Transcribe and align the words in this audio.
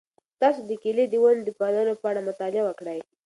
تاسو 0.41 0.61
د 0.69 0.71
کیلې 0.83 1.05
د 1.09 1.15
ونو 1.23 1.41
د 1.45 1.49
پاللو 1.59 1.93
په 2.01 2.05
اړه 2.11 2.21
مطالعه 2.29 2.63
وکړئ. 2.65 2.99